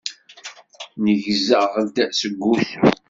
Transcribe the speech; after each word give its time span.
Neggzeɣ-d 1.03 1.95
seg 2.19 2.33
wusu. 2.41 2.85